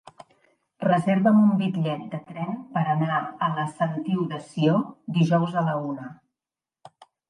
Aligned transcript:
Reserva'm 0.85 1.37
un 1.41 1.51
bitllet 1.59 2.07
de 2.15 2.21
tren 2.31 2.57
per 2.79 2.85
anar 2.95 3.21
a 3.21 3.53
la 3.61 3.69
Sentiu 3.77 4.27
de 4.35 4.43
Sió 4.51 4.83
dijous 5.23 5.59
a 5.65 5.69
la 5.73 5.81
una. 5.95 6.13